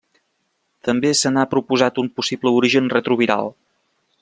[0.87, 3.53] També se n'ha proposat un possible origen retroviral.